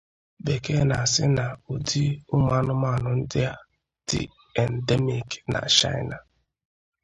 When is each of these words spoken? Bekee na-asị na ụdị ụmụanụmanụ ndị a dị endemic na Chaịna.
Bekee 0.45 0.83
na-asị 0.89 1.23
na 1.37 1.45
ụdị 1.71 2.03
ụmụanụmanụ 2.33 3.09
ndị 3.19 3.39
a 3.51 3.53
dị 4.07 4.21
endemic 4.61 5.29
na 5.51 5.59
Chaịna. 5.77 6.17